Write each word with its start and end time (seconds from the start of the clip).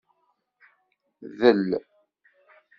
Del. 1.39 1.67